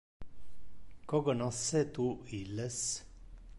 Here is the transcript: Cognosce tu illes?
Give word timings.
Cognosce 1.11 1.83
tu 1.93 2.09
illes? 2.39 2.81